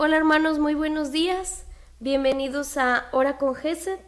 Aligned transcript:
Hola 0.00 0.16
hermanos, 0.16 0.60
muy 0.60 0.76
buenos 0.76 1.10
días. 1.10 1.64
Bienvenidos 1.98 2.76
a 2.76 3.06
Hora 3.10 3.36
con 3.36 3.56
Gesed. 3.56 3.98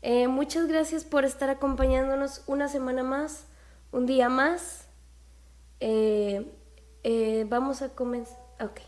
Eh, 0.00 0.28
muchas 0.28 0.68
gracias 0.68 1.02
por 1.02 1.24
estar 1.24 1.50
acompañándonos 1.50 2.44
una 2.46 2.68
semana 2.68 3.02
más, 3.02 3.46
un 3.90 4.06
día 4.06 4.28
más. 4.28 4.86
Eh, 5.80 6.48
eh, 7.02 7.46
vamos 7.48 7.82
a 7.82 7.88
comenzar. 7.96 8.38
Ok, 8.60 8.78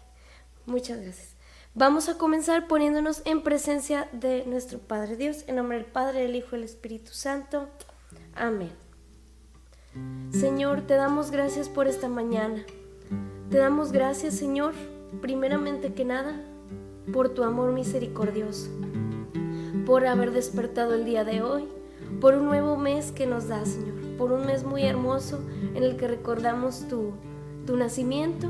muchas 0.66 1.00
gracias. 1.00 1.35
Vamos 1.74 2.08
a 2.08 2.16
comenzar 2.16 2.68
poniéndonos 2.68 3.22
en 3.24 3.43
presencia 3.43 4.08
de 4.13 4.46
nuestro 4.46 4.79
Padre 4.79 5.16
Dios, 5.16 5.43
en 5.49 5.57
nombre 5.57 5.79
del 5.79 5.86
Padre, 5.86 6.21
del 6.21 6.36
Hijo 6.36 6.50
y 6.50 6.60
del 6.60 6.63
Espíritu 6.63 7.10
Santo. 7.10 7.68
Amén. 8.36 8.71
Señor, 10.30 10.86
te 10.86 10.94
damos 10.94 11.32
gracias 11.32 11.68
por 11.68 11.88
esta 11.88 12.08
mañana. 12.08 12.64
Te 13.50 13.58
damos 13.58 13.90
gracias, 13.90 14.35
Señor, 14.35 14.74
primeramente 15.20 15.92
que 15.92 16.04
nada, 16.04 16.40
por 17.12 17.30
tu 17.30 17.42
amor 17.42 17.72
misericordioso, 17.72 18.70
por 19.84 20.06
haber 20.06 20.32
despertado 20.32 20.94
el 20.94 21.04
día 21.04 21.24
de 21.24 21.42
hoy, 21.42 21.64
por 22.20 22.34
un 22.34 22.46
nuevo 22.46 22.76
mes 22.76 23.12
que 23.12 23.26
nos 23.26 23.48
da, 23.48 23.64
Señor, 23.64 23.94
por 24.18 24.32
un 24.32 24.46
mes 24.46 24.64
muy 24.64 24.82
hermoso 24.82 25.40
en 25.74 25.82
el 25.82 25.96
que 25.96 26.08
recordamos 26.08 26.86
tu, 26.88 27.12
tu 27.66 27.76
nacimiento 27.76 28.48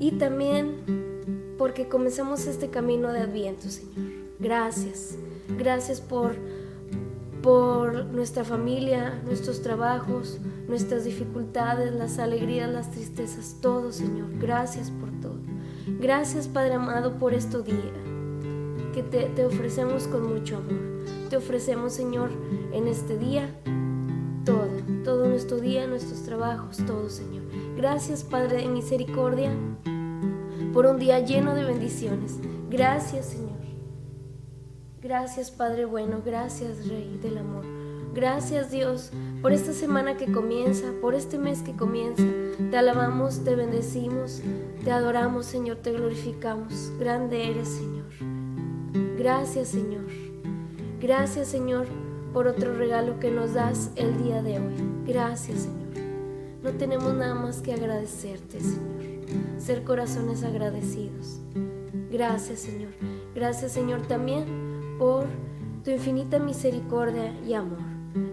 y 0.00 0.12
también 0.12 1.54
porque 1.58 1.88
comenzamos 1.88 2.46
este 2.46 2.70
camino 2.70 3.12
de 3.12 3.20
Adviento, 3.20 3.68
Señor. 3.68 4.12
Gracias, 4.40 5.16
gracias 5.56 6.00
por 6.00 6.34
por 7.44 8.06
nuestra 8.06 8.42
familia, 8.42 9.20
nuestros 9.26 9.60
trabajos, 9.60 10.40
nuestras 10.66 11.04
dificultades, 11.04 11.92
las 11.92 12.18
alegrías, 12.18 12.72
las 12.72 12.90
tristezas, 12.90 13.58
todo, 13.60 13.92
Señor. 13.92 14.28
Gracias 14.40 14.90
por 14.90 15.10
todo. 15.20 15.36
Gracias, 16.00 16.48
Padre 16.48 16.72
amado, 16.72 17.18
por 17.18 17.34
este 17.34 17.62
día 17.62 17.92
que 18.94 19.02
te, 19.02 19.26
te 19.26 19.44
ofrecemos 19.44 20.08
con 20.08 20.26
mucho 20.26 20.56
amor. 20.56 21.04
Te 21.28 21.36
ofrecemos, 21.36 21.92
Señor, 21.92 22.30
en 22.72 22.88
este 22.88 23.18
día 23.18 23.54
todo, 24.46 24.70
todo 25.04 25.28
nuestro 25.28 25.58
día, 25.58 25.86
nuestros 25.86 26.22
trabajos, 26.22 26.78
todo, 26.86 27.10
Señor. 27.10 27.42
Gracias, 27.76 28.24
Padre 28.24 28.62
de 28.62 28.68
misericordia, 28.68 29.52
por 30.72 30.86
un 30.86 30.98
día 30.98 31.20
lleno 31.20 31.54
de 31.54 31.64
bendiciones. 31.64 32.38
Gracias, 32.70 33.26
Señor 33.26 33.53
Gracias 35.04 35.50
Padre 35.50 35.84
bueno, 35.84 36.22
gracias 36.24 36.88
Rey 36.88 37.18
del 37.22 37.36
Amor. 37.36 37.66
Gracias 38.14 38.70
Dios 38.70 39.10
por 39.42 39.52
esta 39.52 39.74
semana 39.74 40.16
que 40.16 40.32
comienza, 40.32 40.86
por 41.02 41.14
este 41.14 41.36
mes 41.36 41.60
que 41.60 41.76
comienza. 41.76 42.24
Te 42.70 42.78
alabamos, 42.78 43.44
te 43.44 43.54
bendecimos, 43.54 44.40
te 44.82 44.90
adoramos 44.90 45.44
Señor, 45.44 45.76
te 45.76 45.92
glorificamos. 45.92 46.90
Grande 46.98 47.50
eres 47.50 47.68
Señor. 47.68 48.06
Gracias 49.18 49.68
Señor. 49.68 50.06
Gracias 51.02 51.48
Señor 51.48 51.86
por 52.32 52.46
otro 52.46 52.74
regalo 52.74 53.20
que 53.20 53.30
nos 53.30 53.52
das 53.52 53.90
el 53.96 54.16
día 54.22 54.42
de 54.42 54.58
hoy. 54.58 54.74
Gracias 55.06 55.64
Señor. 55.64 56.02
No 56.62 56.70
tenemos 56.70 57.12
nada 57.12 57.34
más 57.34 57.60
que 57.60 57.74
agradecerte 57.74 58.58
Señor. 58.58 59.60
Ser 59.60 59.84
corazones 59.84 60.42
agradecidos. 60.44 61.40
Gracias 62.10 62.60
Señor. 62.60 62.92
Gracias 63.34 63.72
Señor 63.72 64.00
también 64.06 64.63
por 64.98 65.26
tu 65.84 65.90
infinita 65.90 66.38
misericordia 66.38 67.32
y 67.46 67.54
amor. 67.54 67.78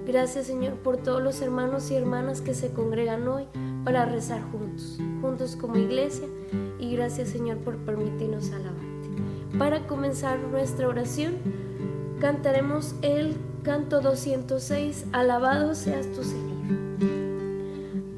Gracias 0.06 0.48
Señor 0.48 0.76
por 0.76 0.98
todos 0.98 1.22
los 1.22 1.42
hermanos 1.42 1.90
y 1.92 1.96
hermanas 1.96 2.42
que 2.42 2.54
se 2.54 2.72
congregan 2.72 3.28
hoy 3.28 3.46
para 3.84 4.06
rezar 4.06 4.42
juntos, 4.52 5.00
juntos 5.22 5.56
como 5.56 5.78
iglesia 5.78 6.28
y 6.80 6.96
gracias 6.96 7.30
Señor 7.30 7.58
por 7.58 7.78
permitirnos 7.78 8.52
alabarte. 8.52 9.10
Para 9.58 9.88
comenzar 9.88 10.40
nuestra 10.40 10.88
oración 10.88 11.36
cantaremos 12.20 12.96
el 13.02 13.36
canto 13.64 14.02
206, 14.02 15.08
Alabado 15.12 15.76
seas 15.76 16.12
tu 16.12 16.24
Señor, 16.24 16.58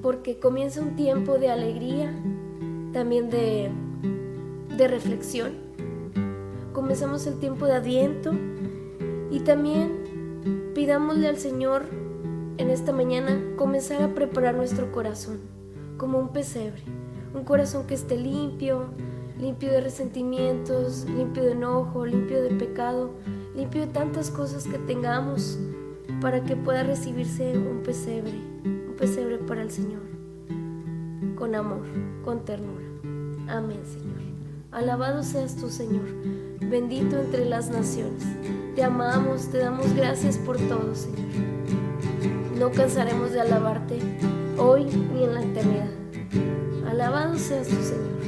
porque 0.01 0.39
comienza 0.39 0.81
un 0.81 0.95
tiempo 0.95 1.37
de 1.37 1.49
alegría, 1.49 2.13
también 2.91 3.29
de, 3.29 3.71
de 4.77 4.87
reflexión 4.87 5.72
comenzamos 6.83 7.25
el 7.27 7.39
tiempo 7.39 7.65
de 7.65 7.71
Adviento 7.71 8.33
y 9.31 9.39
también 9.39 10.73
pidámosle 10.75 11.29
al 11.29 11.37
Señor 11.37 11.85
en 12.57 12.69
esta 12.69 12.91
mañana 12.91 13.41
comenzar 13.55 14.01
a 14.01 14.13
preparar 14.13 14.55
nuestro 14.55 14.91
corazón 14.91 15.39
como 15.95 16.19
un 16.19 16.33
pesebre, 16.33 16.81
un 17.33 17.45
corazón 17.45 17.87
que 17.87 17.93
esté 17.93 18.17
limpio, 18.17 18.87
limpio 19.39 19.71
de 19.71 19.79
resentimientos, 19.79 21.05
limpio 21.05 21.43
de 21.43 21.53
enojo, 21.53 22.05
limpio 22.05 22.43
de 22.43 22.49
pecado, 22.49 23.11
limpio 23.55 23.85
de 23.85 23.87
tantas 23.87 24.29
cosas 24.29 24.65
que 24.65 24.77
tengamos 24.77 25.57
para 26.19 26.43
que 26.43 26.57
pueda 26.57 26.83
recibirse 26.83 27.57
un 27.57 27.81
pesebre, 27.81 28.33
un 28.65 28.95
pesebre 28.97 29.37
para 29.37 29.61
el 29.61 29.71
Señor, 29.71 30.01
con 31.37 31.55
amor, 31.55 31.85
con 32.25 32.43
ternura. 32.43 32.83
Amén, 33.47 33.79
Señor. 33.85 34.19
Alabado 34.73 35.23
seas 35.23 35.55
tú, 35.55 35.69
Señor 35.69 36.42
bendito 36.69 37.19
entre 37.19 37.45
las 37.45 37.69
naciones. 37.69 38.23
Te 38.75 38.83
amamos, 38.83 39.49
te 39.49 39.59
damos 39.59 39.93
gracias 39.93 40.37
por 40.37 40.57
todo, 40.57 40.95
Señor. 40.95 41.19
No 42.57 42.71
cansaremos 42.71 43.31
de 43.31 43.41
alabarte 43.41 43.99
hoy 44.57 44.85
ni 44.85 45.23
en 45.23 45.33
la 45.33 45.43
eternidad. 45.43 45.89
Alabado 46.89 47.37
seas 47.37 47.67
tu 47.67 47.75
Señor. 47.75 48.22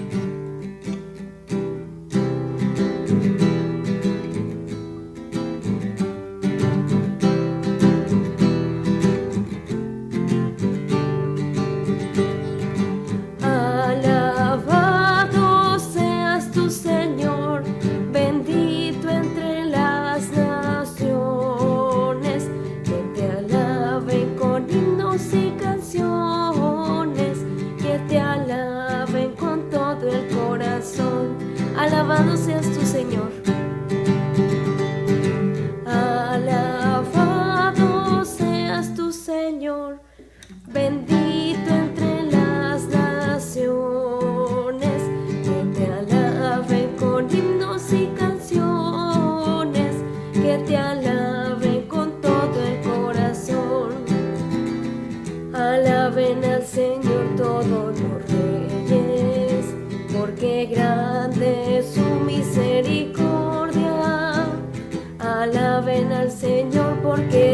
al 66.26 66.32
Señor 66.32 67.02
porque 67.04 67.45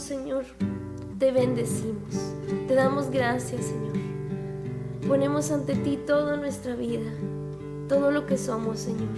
Señor. 0.00 0.44
Te 1.18 1.30
bendecimos. 1.30 2.34
Te 2.66 2.74
damos 2.74 3.10
gracias, 3.10 3.66
Señor. 3.66 3.96
Ponemos 5.06 5.50
ante 5.50 5.74
ti 5.74 5.98
toda 6.06 6.36
nuestra 6.36 6.74
vida, 6.74 7.10
todo 7.88 8.10
lo 8.10 8.26
que 8.26 8.38
somos, 8.38 8.80
Señor. 8.80 9.08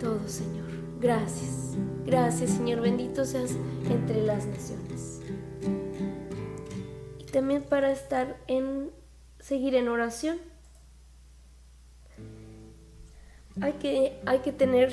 Todo, 0.00 0.20
Señor. 0.28 0.66
Gracias. 1.00 1.76
Gracias, 2.04 2.50
Señor. 2.50 2.82
Bendito 2.82 3.24
seas 3.24 3.56
entre 3.90 4.22
las 4.24 4.46
naciones. 4.46 5.20
Y 7.18 7.24
también 7.24 7.62
para 7.62 7.90
estar 7.90 8.36
en 8.46 8.90
seguir 9.40 9.74
en 9.74 9.88
oración. 9.88 10.38
Hay 13.60 13.74
que, 13.74 14.20
hay 14.26 14.40
que 14.40 14.52
tener 14.52 14.92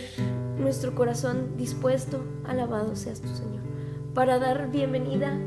nuestro 0.58 0.94
corazón 0.94 1.58
dispuesto. 1.58 2.24
Alabado 2.46 2.96
seas 2.96 3.22
tu 3.22 3.30
Señor 3.30 3.62
para 4.14 4.40
dar 4.40 4.70
bienvenida 4.72 5.40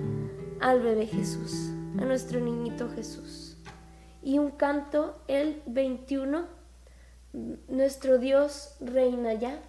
al 0.60 0.80
bebé 0.80 1.06
Jesús, 1.06 1.70
a 1.98 2.04
nuestro 2.04 2.40
niñito 2.40 2.88
Jesús. 2.90 3.56
Y 4.22 4.38
un 4.38 4.50
canto, 4.50 5.20
el 5.28 5.62
21, 5.66 6.46
nuestro 7.68 8.18
Dios 8.18 8.76
reina 8.80 9.34
ya. 9.34 9.60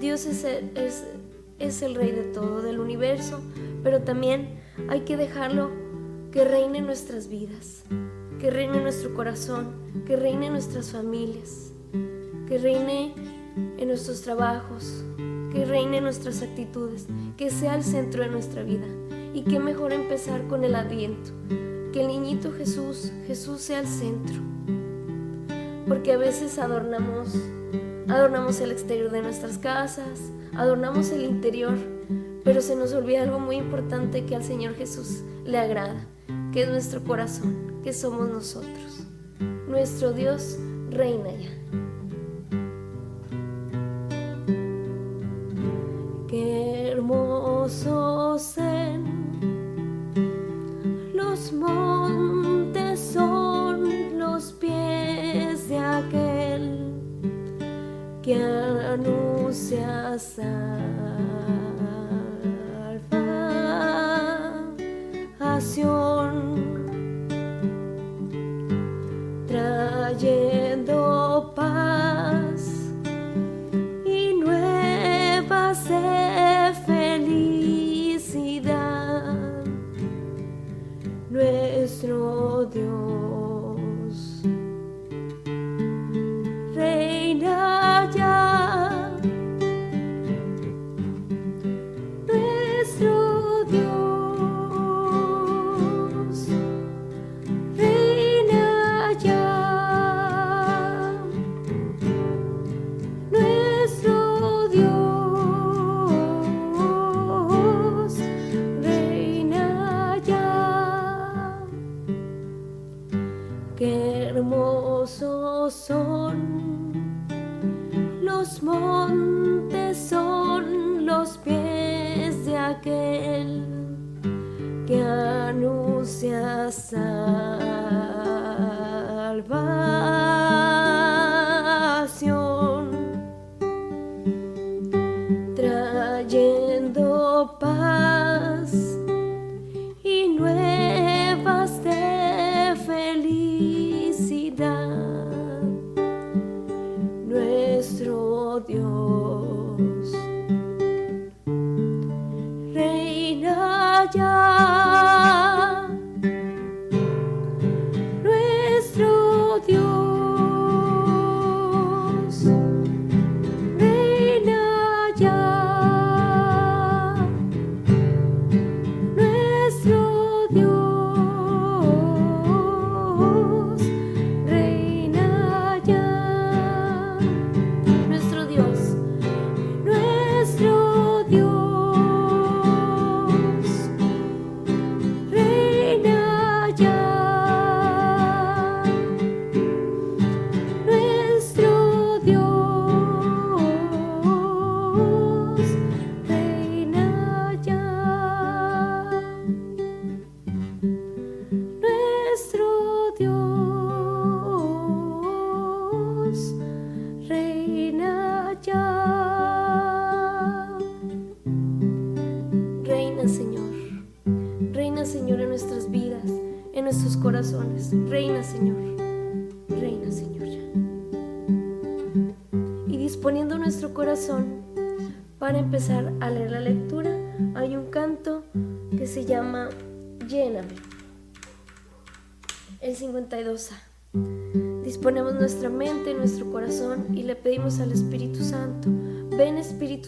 Dios 0.00 0.26
es 0.26 0.44
es, 0.44 1.04
es 1.58 1.82
el 1.82 1.94
rey 1.94 2.10
de 2.10 2.24
todo, 2.24 2.62
del 2.62 2.80
universo, 2.80 3.40
pero 3.84 4.02
también 4.02 4.60
hay 4.88 5.02
que 5.02 5.16
dejarlo 5.16 5.70
que 6.32 6.44
reine 6.44 6.80
nuestras 6.80 7.28
vidas, 7.28 7.84
que 8.38 8.50
reine 8.50 8.76
en 8.76 8.84
nuestro 8.84 9.14
corazón, 9.14 9.74
que 10.06 10.16
reine 10.16 10.46
en 10.46 10.52
nuestras 10.52 10.90
familias, 10.90 11.72
que 12.46 12.58
reine 12.58 13.14
en 13.78 13.88
nuestros 13.88 14.22
trabajos, 14.22 15.04
que 15.52 15.64
reine 15.64 15.98
en 15.98 16.04
nuestras 16.04 16.42
actitudes, 16.42 17.06
que 17.36 17.50
sea 17.50 17.74
el 17.74 17.82
centro 17.82 18.22
de 18.22 18.30
nuestra 18.30 18.62
vida. 18.62 18.86
Y 19.34 19.42
qué 19.42 19.58
mejor 19.58 19.92
empezar 19.92 20.46
con 20.46 20.64
el 20.64 20.74
adviento, 20.74 21.30
que 21.92 22.00
el 22.00 22.08
niñito 22.08 22.52
Jesús, 22.52 23.12
Jesús 23.26 23.60
sea 23.60 23.80
el 23.80 23.86
centro. 23.86 24.36
Porque 25.86 26.12
a 26.12 26.16
veces 26.16 26.58
adornamos, 26.58 27.34
adornamos 28.08 28.60
el 28.60 28.70
exterior 28.70 29.10
de 29.10 29.22
nuestras 29.22 29.58
casas, 29.58 30.32
adornamos 30.54 31.10
el 31.10 31.24
interior, 31.24 31.76
pero 32.44 32.60
se 32.60 32.76
nos 32.76 32.92
olvida 32.92 33.22
algo 33.22 33.40
muy 33.40 33.56
importante 33.56 34.24
que 34.24 34.36
al 34.36 34.44
Señor 34.44 34.74
Jesús 34.74 35.22
le 35.44 35.58
agrada, 35.58 36.06
que 36.52 36.62
es 36.62 36.68
nuestro 36.68 37.02
corazón, 37.04 37.80
que 37.82 37.92
somos 37.92 38.28
nosotros. 38.28 39.06
Nuestro 39.68 40.12
Dios 40.12 40.58
reina 40.90 41.30
ya. 41.32 41.87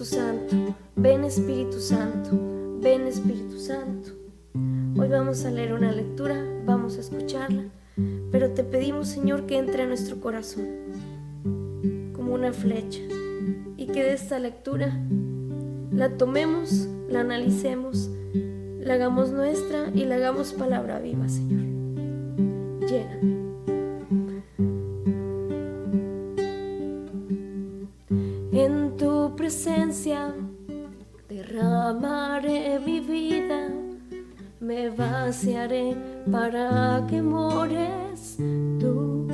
Santo, 0.05 0.57
ven 0.97 1.25
Espíritu 1.25 1.79
Santo, 1.79 2.31
ven 2.81 3.07
Espíritu 3.07 3.59
Santo. 3.59 4.11
Hoy 4.99 5.09
vamos 5.09 5.45
a 5.45 5.51
leer 5.51 5.75
una 5.75 5.93
lectura, 5.93 6.43
vamos 6.65 6.97
a 6.97 7.01
escucharla, 7.01 7.65
pero 8.31 8.51
te 8.51 8.65
pedimos 8.65 9.09
Señor 9.09 9.47
que 9.47 9.59
entre 9.59 9.83
a 9.83 9.87
nuestro 9.87 10.21
corazón 10.21 10.67
como 12.15 12.35
una 12.35 12.53
flecha 12.53 13.01
y 13.77 13.87
que 13.87 14.03
de 14.03 14.15
esta 14.15 14.39
lectura 14.39 14.99
la 15.93 16.17
tomemos, 16.17 16.89
la 17.09 17.21
analicemos, 17.21 18.11
la 18.81 18.95
hagamos 18.95 19.31
nuestra 19.31 19.91
y 19.95 20.05
la 20.05 20.17
hagamos 20.17 20.53
palabra 20.53 20.99
viva, 20.99 21.29
Señor. 21.29 21.61
Lléname. 22.89 23.40
Derramaré 31.51 32.79
mi 32.79 33.01
vida, 33.01 33.69
me 34.61 34.89
vaciaré 34.91 35.97
para 36.31 37.05
que 37.09 37.21
mores 37.21 38.37
tú. 38.79 39.27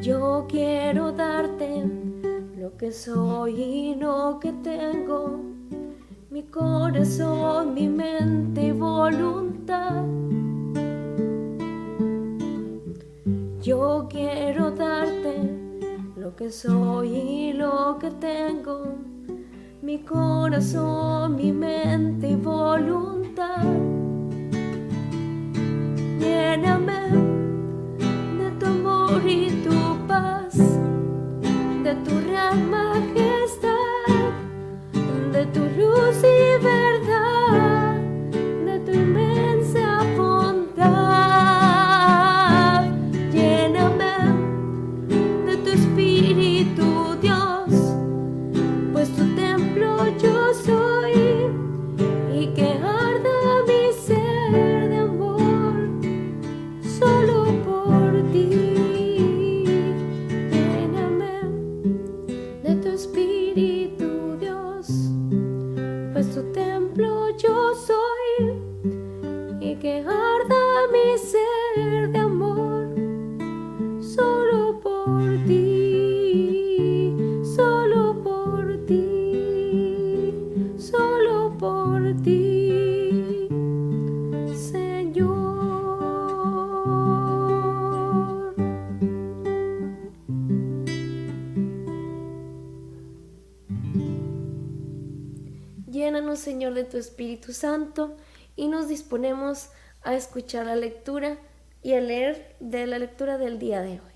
yo 0.00 0.46
quiero 0.48 1.12
darte 1.12 1.84
lo 2.56 2.74
que 2.78 2.92
soy 2.92 3.60
y 3.60 3.94
lo 3.94 4.38
que 4.40 4.52
tengo, 4.52 5.40
mi 6.30 6.44
corazón, 6.44 7.74
mi 7.74 7.88
mente 7.88 8.68
y 8.68 8.72
voluntad. 8.72 10.02
Yo 13.60 14.06
quiero 14.08 14.37
que 16.38 16.52
soy 16.52 17.08
y 17.08 17.52
lo 17.52 17.98
que 17.98 18.12
tengo, 18.12 18.94
mi 19.82 19.98
corazón, 20.04 21.34
mi 21.34 21.50
mente 21.50 22.28
y 22.28 22.36
voluntad. 22.36 23.64
Lléname 26.20 26.97
de 63.06 63.87
tu 96.88 96.96
Espíritu 96.96 97.52
Santo 97.52 98.16
y 98.56 98.68
nos 98.68 98.88
disponemos 98.88 99.70
a 100.02 100.14
escuchar 100.14 100.66
la 100.66 100.76
lectura 100.76 101.38
y 101.82 101.94
a 101.94 102.00
leer 102.00 102.56
de 102.60 102.86
la 102.86 102.98
lectura 102.98 103.38
del 103.38 103.58
día 103.58 103.82
de 103.82 104.00
hoy. 104.00 104.12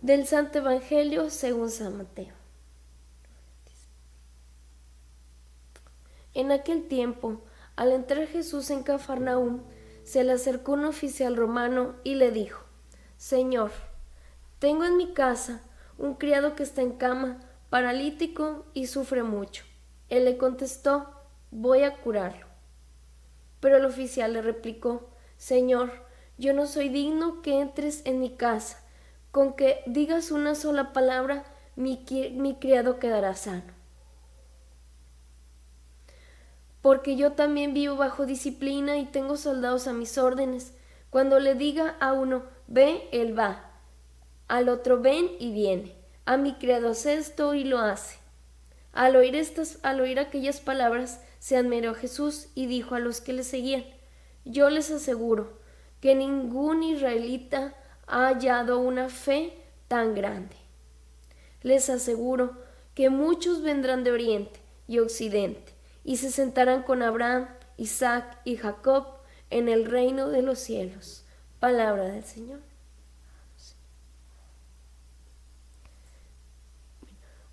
Del 0.00 0.26
Santo 0.26 0.58
Evangelio 0.58 1.30
según 1.30 1.70
San 1.70 1.96
Mateo. 1.96 2.34
En 6.34 6.52
aquel 6.52 6.86
tiempo, 6.86 7.42
al 7.76 7.92
entrar 7.92 8.26
Jesús 8.26 8.70
en 8.70 8.82
Cafarnaúm, 8.82 9.62
se 10.04 10.22
le 10.22 10.32
acercó 10.32 10.72
un 10.72 10.84
oficial 10.84 11.36
romano 11.36 11.96
y 12.04 12.14
le 12.14 12.30
dijo, 12.30 12.62
Señor, 13.16 13.72
tengo 14.58 14.84
en 14.84 14.96
mi 14.96 15.12
casa 15.12 15.60
un 15.98 16.14
criado 16.14 16.54
que 16.54 16.62
está 16.62 16.82
en 16.82 16.92
cama, 16.92 17.40
paralítico 17.70 18.64
y 18.74 18.86
sufre 18.86 19.22
mucho. 19.22 19.64
Él 20.08 20.24
le 20.24 20.36
contestó, 20.36 21.10
voy 21.50 21.82
a 21.82 21.96
curarlo. 21.96 22.46
Pero 23.60 23.76
el 23.76 23.84
oficial 23.84 24.32
le 24.32 24.42
replicó, 24.42 25.08
Señor, 25.36 25.90
yo 26.38 26.52
no 26.52 26.66
soy 26.66 26.88
digno 26.88 27.42
que 27.42 27.60
entres 27.60 28.02
en 28.04 28.20
mi 28.20 28.30
casa. 28.30 28.82
Con 29.30 29.54
que 29.54 29.82
digas 29.86 30.30
una 30.30 30.54
sola 30.54 30.92
palabra, 30.92 31.44
mi, 31.76 32.04
criado 32.60 32.98
quedará 32.98 33.34
sano. 33.34 33.74
Porque 36.82 37.16
yo 37.16 37.32
también 37.32 37.74
vivo 37.74 37.96
bajo 37.96 38.26
disciplina 38.26 38.96
y 38.96 39.06
tengo 39.06 39.36
soldados 39.36 39.88
a 39.88 39.92
mis 39.92 40.16
órdenes. 40.18 40.72
Cuando 41.10 41.40
le 41.40 41.54
diga 41.54 41.96
a 42.00 42.12
uno, 42.12 42.44
ve, 42.66 43.08
él 43.12 43.38
va. 43.38 43.65
Al 44.48 44.68
otro, 44.68 45.00
ven 45.00 45.30
y 45.38 45.52
viene. 45.52 45.94
A 46.24 46.36
mi 46.36 46.54
criado 46.54 46.90
hace 46.90 47.14
esto 47.14 47.54
y 47.54 47.64
lo 47.64 47.78
hace. 47.78 48.18
Al 48.92 49.16
oír, 49.16 49.36
estas, 49.36 49.78
al 49.82 50.00
oír 50.00 50.18
aquellas 50.18 50.60
palabras, 50.60 51.20
se 51.38 51.56
admiró 51.56 51.94
Jesús 51.94 52.48
y 52.54 52.66
dijo 52.66 52.94
a 52.94 52.98
los 52.98 53.20
que 53.20 53.32
le 53.32 53.44
seguían, 53.44 53.84
yo 54.44 54.70
les 54.70 54.90
aseguro 54.90 55.58
que 56.00 56.14
ningún 56.14 56.82
israelita 56.82 57.74
ha 58.06 58.28
hallado 58.28 58.78
una 58.78 59.08
fe 59.08 59.52
tan 59.88 60.14
grande. 60.14 60.56
Les 61.62 61.90
aseguro 61.90 62.56
que 62.94 63.10
muchos 63.10 63.62
vendrán 63.62 64.04
de 64.04 64.12
oriente 64.12 64.60
y 64.88 64.98
occidente 64.98 65.72
y 66.04 66.16
se 66.16 66.30
sentarán 66.30 66.82
con 66.82 67.02
Abraham, 67.02 67.48
Isaac 67.76 68.38
y 68.44 68.56
Jacob 68.56 69.06
en 69.50 69.68
el 69.68 69.84
reino 69.84 70.28
de 70.28 70.42
los 70.42 70.58
cielos. 70.58 71.24
Palabra 71.60 72.04
del 72.04 72.24
Señor. 72.24 72.65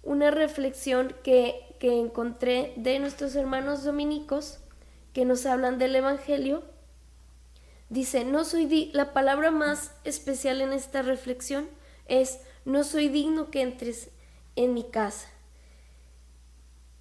Una 0.04 0.32
reflexión 0.32 1.16
que, 1.24 1.76
que 1.80 2.00
encontré 2.00 2.74
de 2.76 3.00
nuestros 3.00 3.36
hermanos 3.36 3.84
dominicos 3.84 4.60
que 5.14 5.26
nos 5.26 5.46
hablan 5.46 5.80
del 5.80 5.96
Evangelio. 5.96 6.64
Dice, 7.90 8.26
no 8.26 8.44
soy 8.44 8.92
la 8.94 9.14
palabra 9.14 9.52
más 9.52 9.92
especial 10.04 10.62
en 10.62 10.74
esta 10.74 11.02
reflexión 11.02 11.68
es, 12.08 12.40
no 12.66 12.84
soy 12.84 13.10
digno 13.10 13.50
que 13.50 13.62
entres 13.62 14.10
en 14.56 14.74
mi 14.74 14.84
casa. 14.84 15.30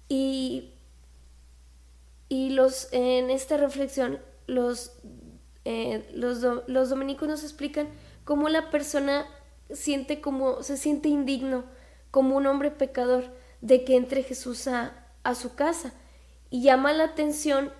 Y, 0.07 0.73
y 2.29 2.51
los, 2.51 2.89
en 2.91 3.29
esta 3.29 3.57
reflexión 3.57 4.19
los, 4.47 4.93
eh, 5.65 6.09
los, 6.13 6.39
los 6.67 6.89
dominicos 6.89 7.27
nos 7.27 7.43
explican 7.43 7.87
cómo 8.23 8.49
la 8.49 8.69
persona 8.69 9.25
siente 9.71 10.21
como, 10.21 10.61
se 10.61 10.77
siente 10.77 11.09
indigno 11.09 11.63
como 12.13 12.37
un 12.37 12.45
hombre 12.45 12.69
pecador 12.69 13.23
de 13.61 13.83
que 13.85 13.95
entre 13.95 14.21
Jesús 14.21 14.67
a, 14.67 14.93
a 15.23 15.33
su 15.33 15.55
casa. 15.55 15.93
Y 16.51 16.61
llama 16.61 16.93
la 16.93 17.05
atención 17.05 17.73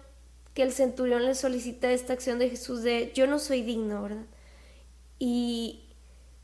que 0.55 0.63
el 0.63 0.71
centurión 0.71 1.23
le 1.23 1.35
solicita 1.35 1.91
esta 1.91 2.13
acción 2.13 2.39
de 2.39 2.49
Jesús 2.49 2.81
de 2.81 3.11
yo 3.13 3.27
no 3.27 3.37
soy 3.37 3.61
digno, 3.61 4.01
¿verdad? 4.01 4.25
Y, 5.19 5.83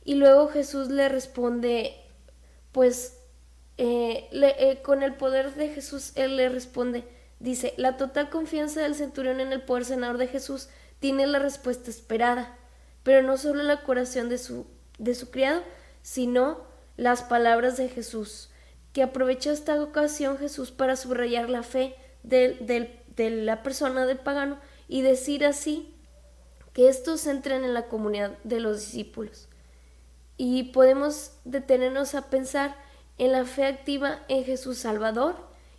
y 0.04 0.14
luego 0.14 0.46
Jesús 0.46 0.88
le 0.88 1.08
responde 1.08 1.96
pues 2.70 3.18
eh, 3.76 4.28
eh, 4.30 4.82
con 4.84 5.02
el 5.02 5.16
poder 5.16 5.56
de 5.56 5.70
Jesús, 5.70 6.12
él 6.14 6.36
le 6.36 6.48
responde, 6.48 7.02
dice, 7.40 7.74
la 7.76 7.96
total 7.96 8.30
confianza 8.30 8.82
del 8.82 8.94
centurión 8.94 9.40
en 9.40 9.52
el 9.52 9.62
poder 9.62 9.84
sanador 9.84 10.16
de 10.16 10.28
Jesús 10.28 10.68
tiene 11.00 11.26
la 11.26 11.40
respuesta 11.40 11.90
esperada, 11.90 12.56
pero 13.02 13.26
no 13.26 13.36
solo 13.36 13.64
la 13.64 13.82
curación 13.82 14.28
de 14.28 14.38
su, 14.38 14.68
de 14.98 15.16
su 15.16 15.32
criado, 15.32 15.64
sino 16.02 16.69
las 17.00 17.22
palabras 17.22 17.78
de 17.78 17.88
Jesús, 17.88 18.50
que 18.92 19.02
aprovechó 19.02 19.52
esta 19.52 19.82
ocasión 19.82 20.36
Jesús 20.36 20.70
para 20.70 20.96
subrayar 20.96 21.48
la 21.48 21.62
fe 21.62 21.96
de, 22.22 23.00
la 23.16 23.62
persona 23.62 24.04
del 24.04 24.18
pagano 24.18 24.58
y 24.86 25.00
decir 25.00 25.46
así 25.46 25.94
que 26.74 26.90
estos 26.90 27.26
entren 27.26 27.64
en 27.64 27.72
la 27.72 27.88
comunidad 27.88 28.36
de 28.44 28.60
los 28.60 28.80
discípulos. 28.80 29.48
Y 30.36 30.64
podemos 30.74 31.32
detenernos 31.46 32.14
a 32.14 32.28
pensar 32.28 32.76
en 33.16 33.32
la 33.32 33.46
fe 33.46 33.64
activa 33.64 34.20
en 34.28 34.44
Jesús 34.44 34.76
Salvador 34.76 35.36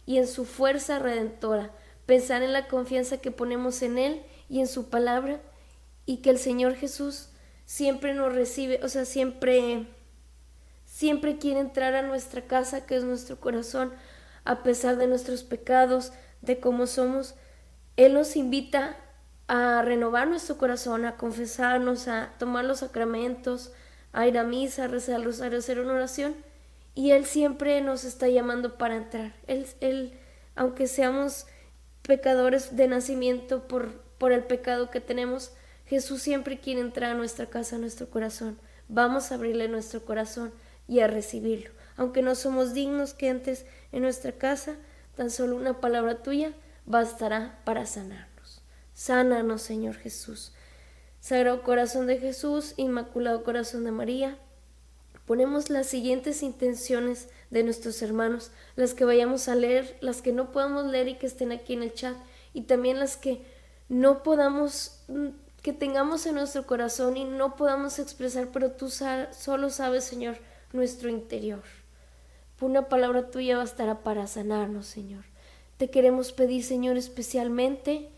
y 0.08 0.18
en 0.18 0.28
su 0.28 0.44
fuerza 0.44 0.98
redentora, 0.98 1.72
pensar 2.08 2.42
en 2.42 2.52
la 2.52 2.68
confianza 2.68 3.18
que 3.18 3.30
ponemos 3.30 3.84
en 3.84 4.00
Él 4.00 4.24
y 4.50 4.60
en 4.60 4.68
su 4.68 4.90
palabra 4.90 5.40
y 6.08 6.18
que 6.18 6.32
el 6.32 6.40
Señor 6.40 6.74
Jesús 6.74 7.30
siempre 7.66 8.16
nos 8.16 8.34
recibe, 8.34 8.80
o 8.84 8.90
sea, 8.90 9.06
siempre, 9.06 9.86
siempre 11.02 11.40
quiere 11.40 11.60
entrar 11.60 11.96
a 11.96 12.04
nuestra 12.04 12.44
casa, 12.44 12.86
que 12.86 12.96
es 12.96 13.04
nuestro 13.04 13.40
corazón, 13.40 13.92
a 14.46 14.62
pesar 14.62 14.98
de 14.98 15.08
nuestros 15.08 15.44
pecados, 15.44 16.14
de 16.44 16.60
cómo 16.60 16.86
somos. 16.86 17.34
Él 17.98 18.14
nos 18.14 18.36
invita 18.36 18.98
a 19.48 19.82
renovar 19.82 20.28
nuestro 20.28 20.60
corazón, 20.60 21.06
a 21.06 21.18
confesarnos, 21.18 22.08
a 22.08 22.34
tomar 22.38 22.66
los 22.66 22.82
sacramentos, 22.82 23.72
a 24.14 24.28
ir 24.28 24.38
a 24.38 24.44
misa, 24.44 24.84
a 24.84 24.88
rezar 24.90 25.24
rosario, 25.24 25.58
a 25.58 25.60
hacer 25.62 25.80
una 25.80 25.94
oración 25.94 26.36
y 26.94 27.10
Él 27.10 27.26
siempre 27.26 27.82
nos 27.82 28.04
está 28.04 28.28
llamando 28.28 28.78
para 28.78 28.96
entrar. 28.96 29.34
Él, 29.48 29.66
él 29.80 30.14
aunque 30.56 30.86
seamos 30.86 31.48
pecadores 32.04 32.76
de 32.76 32.88
nacimiento 32.88 33.68
por, 33.68 33.92
por 34.20 34.34
el 34.34 34.44
pecado 34.44 34.92
que 34.92 35.02
tenemos, 35.02 35.52
Jesús 35.88 36.22
siempre 36.22 36.60
quiere 36.60 36.80
entrar 36.80 37.10
a 37.10 37.16
nuestra 37.16 37.48
casa, 37.48 37.78
a 37.78 37.80
nuestro 37.80 38.08
corazón. 38.12 38.60
Vamos 38.88 39.32
a 39.32 39.36
abrirle 39.36 39.68
nuestro 39.68 40.06
corazón 40.06 40.54
y 40.92 41.00
a 41.00 41.08
recibirlo. 41.08 41.72
Aunque 41.96 42.22
no 42.22 42.36
somos 42.36 42.74
dignos 42.74 43.14
que 43.14 43.30
entres 43.30 43.66
en 43.94 44.02
nuestra 44.02 44.34
casa, 44.34 44.76
tan 45.16 45.30
solo 45.30 45.56
una 45.56 45.80
palabra 45.80 46.22
tuya 46.22 46.52
bastará 46.86 47.62
para 47.64 47.86
sanarnos. 47.86 48.62
Sánanos, 48.94 49.62
Señor 49.62 49.96
Jesús. 49.96 50.52
Sagrado 51.22 51.64
Corazón 51.64 52.08
de 52.08 52.18
Jesús, 52.18 52.74
Inmaculado 52.76 53.46
Corazón 53.46 53.86
de 53.86 53.92
María, 53.92 54.38
ponemos 55.26 55.70
las 55.70 55.88
siguientes 55.88 56.44
intenciones 56.44 57.30
de 57.52 57.64
nuestros 57.64 58.02
hermanos, 58.02 58.52
las 58.76 58.94
que 58.94 59.06
vayamos 59.06 59.48
a 59.48 59.56
leer, 59.56 59.98
las 60.02 60.22
que 60.22 60.34
no 60.34 60.52
podamos 60.52 60.88
leer 60.88 61.08
y 61.08 61.16
que 61.16 61.28
estén 61.28 61.54
aquí 61.54 61.72
en 61.72 61.84
el 61.84 61.94
chat, 61.94 62.18
y 62.54 62.64
también 62.64 63.00
las 63.00 63.16
que 63.16 63.46
no 63.88 64.24
podamos, 64.24 65.04
mm, 65.08 65.30
que 65.62 65.72
tengamos 65.72 66.26
en 66.26 66.36
nuestro 66.36 66.68
corazón 66.68 67.16
y 67.16 67.24
no 67.24 67.56
podamos 67.56 67.98
expresar, 67.98 68.50
pero 68.52 68.72
tú 68.72 68.90
solo 68.90 69.70
sabes, 69.70 70.04
Señor, 70.04 70.38
nuestro 70.74 71.10
interior. 71.10 71.64
Una 72.60 72.90
palabra 72.90 73.32
tuya 73.32 73.58
bastará 73.58 74.04
para 74.04 74.28
sanarnos, 74.28 74.86
Señor. 74.86 75.24
Te 75.78 75.90
queremos 75.90 76.32
pedir, 76.32 76.64
Señor, 76.64 76.96
especialmente, 76.96 78.10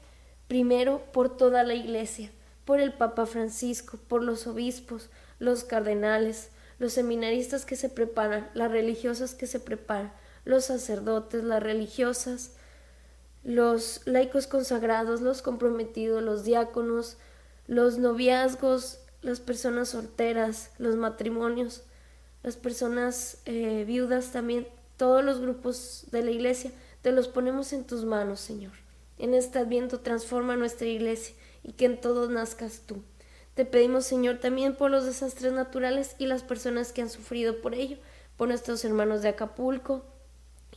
primero, 0.50 1.02
por 1.13 1.38
toda 1.38 1.63
la 1.63 1.76
iglesia, 1.76 2.30
por 2.66 2.82
el 2.82 2.94
Papa 2.94 3.26
Francisco, 3.26 3.98
por 4.10 4.22
los 4.22 4.46
obispos, 4.46 5.10
los 5.39 5.63
cardenales, 5.63 6.50
los 6.78 6.92
seminaristas 6.92 7.66
que 7.66 7.78
se 7.78 7.88
preparan, 7.88 8.50
las 8.54 8.70
religiosas 8.70 9.34
que 9.34 9.48
se 9.48 9.62
preparan, 9.62 10.12
los 10.44 10.66
sacerdotes, 10.66 11.44
las 11.44 11.63
religiosas, 11.63 12.52
los 13.44 14.02
laicos 14.06 14.48
consagrados, 14.48 15.22
los 15.22 15.42
comprometidos, 15.42 16.22
los 16.22 16.44
diáconos, 16.44 17.18
los 17.68 17.98
noviazgos, 17.98 19.00
las 19.22 19.39
personas 19.39 19.89
solteras, 19.89 20.72
los 20.78 20.98
matrimonios, 20.98 21.84
las 22.43 22.58
personas 22.58 23.38
eh, 23.45 23.86
viudas 23.88 24.32
también, 24.32 24.67
todos 24.97 25.23
los 25.23 25.39
grupos 25.39 26.06
de 26.12 26.23
la 26.23 26.32
iglesia, 26.32 26.71
te 27.01 27.12
los 27.12 27.27
ponemos 27.27 27.73
en 27.73 27.86
tus 27.86 28.06
manos, 28.06 28.39
Señor. 28.39 28.73
En 29.17 29.34
este 29.34 29.60
adviento 29.60 30.01
transforma 30.01 30.56
nuestra 30.56 30.88
iglesia 30.88 31.36
y 31.63 31.73
que 31.73 31.86
en 31.86 31.99
todos 31.99 32.29
nazcas 32.29 32.82
tú. 32.86 33.03
Te 33.56 33.65
pedimos, 33.65 34.06
Señor, 34.06 34.39
también 34.39 34.75
por 34.75 34.91
los 34.91 35.06
desastres 35.06 35.53
naturales 35.53 36.15
y 36.17 36.25
las 36.25 36.43
personas 36.43 36.91
que 36.91 37.01
han 37.01 37.10
sufrido 37.10 37.62
por 37.62 37.75
ello, 37.75 37.97
por 38.36 38.47
nuestros 38.47 38.84
hermanos 38.84 39.21
de 39.21 39.29
Acapulco 39.29 40.03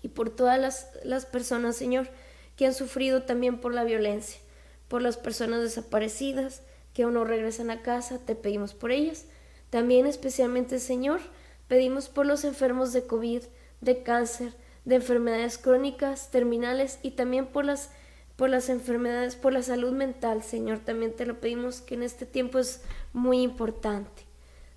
y 0.02 0.08
por 0.08 0.30
todas 0.30 0.60
las, 0.60 0.90
las 1.02 1.26
personas, 1.26 1.76
Señor, 1.76 2.08
que 2.56 2.66
han 2.66 2.74
sufrido 2.74 3.22
también 3.22 3.60
por 3.60 3.74
la 3.74 3.84
violencia, 3.84 4.40
por 4.88 5.02
las 5.02 5.16
personas 5.16 5.62
desaparecidas 5.62 6.62
que 6.92 7.02
aún 7.02 7.14
no 7.14 7.24
regresan 7.24 7.70
a 7.70 7.82
casa, 7.82 8.18
te 8.18 8.34
pedimos 8.34 8.74
por 8.74 8.90
ellas. 8.92 9.24
También 9.70 10.06
especialmente, 10.06 10.78
Señor, 10.78 11.20
pedimos 11.68 12.08
por 12.08 12.26
los 12.26 12.44
enfermos 12.44 12.92
de 12.92 13.06
COVID, 13.06 13.42
de 13.80 14.02
cáncer, 14.02 14.54
de 14.84 14.96
enfermedades 14.96 15.58
crónicas, 15.58 16.30
terminales 16.30 16.98
y 17.02 17.12
también 17.12 17.46
por 17.46 17.64
las 17.64 17.90
por 18.36 18.50
las 18.50 18.68
enfermedades, 18.68 19.34
por 19.34 19.54
la 19.54 19.62
salud 19.62 19.92
mental, 19.92 20.42
Señor. 20.42 20.80
También 20.80 21.16
te 21.16 21.24
lo 21.24 21.40
pedimos 21.40 21.80
que 21.80 21.94
en 21.94 22.02
este 22.02 22.26
tiempo 22.26 22.58
es 22.58 22.82
muy 23.14 23.40
importante. 23.40 24.24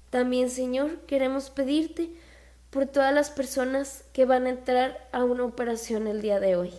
También, 0.09 0.49
Señor, 0.49 1.01
queremos 1.01 1.49
pedirte 1.49 2.09
por 2.69 2.85
todas 2.85 3.13
las 3.13 3.29
personas 3.29 4.05
que 4.13 4.23
van 4.23 4.45
a 4.45 4.51
entrar 4.51 5.09
a 5.11 5.25
una 5.25 5.43
operación 5.43 6.07
el 6.07 6.21
día 6.21 6.39
de 6.39 6.55
hoy. 6.55 6.73